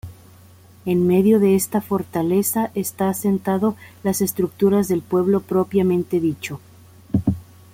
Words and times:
En 0.87 1.05
medio 1.05 1.39
de 1.39 1.53
esta 1.53 1.79
fortaleza 1.79 2.71
está 2.73 3.09
asentado 3.09 3.75
las 4.01 4.21
estructuras 4.21 4.87
del 4.87 5.03
pueblo 5.03 5.41
propiamente 5.41 6.19
dicho. 6.19 6.59